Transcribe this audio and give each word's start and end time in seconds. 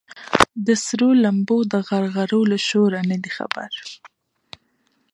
د 0.65 0.67
سرو 0.85 1.09
لمبو 1.23 1.57
د 1.73 1.73
غرغرو 1.87 2.41
له 2.51 2.57
شوره 2.67 2.99
نه 3.09 3.17
دي 3.23 3.31
خبر 3.37 3.71